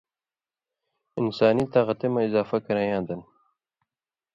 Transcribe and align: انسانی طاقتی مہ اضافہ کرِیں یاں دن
انسانی 1.21 1.65
طاقتی 1.73 2.07
مہ 2.13 2.21
اضافہ 2.27 2.57
کرِیں 2.65 2.89
یاں 2.91 3.03
دن 3.07 3.21